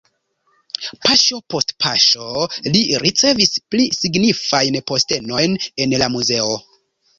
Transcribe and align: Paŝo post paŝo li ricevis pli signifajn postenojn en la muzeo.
Paŝo 1.03 1.37
post 1.53 1.73
paŝo 1.85 2.29
li 2.77 2.81
ricevis 3.05 3.53
pli 3.75 3.87
signifajn 3.99 4.81
postenojn 4.93 5.57
en 5.87 5.97
la 6.05 6.11
muzeo. 6.19 6.61